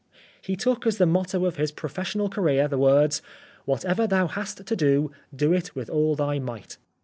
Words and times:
He 0.41 0.55
took 0.55 0.87
as 0.87 0.97
the 0.97 1.05
motto 1.05 1.45
of 1.45 1.57
his 1.57 1.71
professional 1.71 2.27
career, 2.27 2.67
the 2.67 2.79
words:" 2.79 3.21
Whatever 3.65 4.07
thou 4.07 4.25
hast 4.25 4.65
to 4.65 4.75
do, 4.75 5.11
do 5.31 5.53
it 5.53 5.75
with 5.75 5.91
all 5.91 6.15
thy 6.15 6.39
might." 6.39 6.79